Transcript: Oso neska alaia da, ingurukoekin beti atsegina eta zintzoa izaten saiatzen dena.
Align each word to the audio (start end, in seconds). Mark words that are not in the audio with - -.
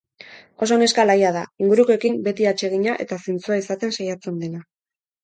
Oso 0.65 0.77
neska 0.83 1.01
alaia 1.03 1.33
da, 1.35 1.43
ingurukoekin 1.65 2.17
beti 2.29 2.47
atsegina 2.53 2.97
eta 3.05 3.19
zintzoa 3.27 3.59
izaten 3.65 3.95
saiatzen 3.99 4.41
dena. 4.47 4.65